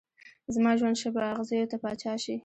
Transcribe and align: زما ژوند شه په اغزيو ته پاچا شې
زما 0.53 0.71
ژوند 0.79 0.97
شه 1.01 1.09
په 1.15 1.21
اغزيو 1.33 1.69
ته 1.71 1.77
پاچا 1.83 2.13
شې 2.23 2.35